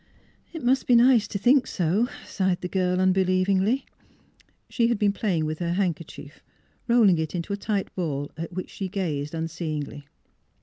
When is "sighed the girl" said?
2.25-2.99